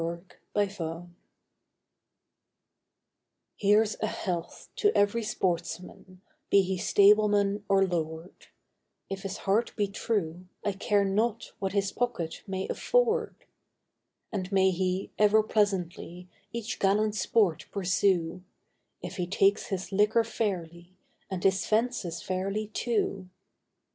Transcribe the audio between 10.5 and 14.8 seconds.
I care not what his pocket may afford; And may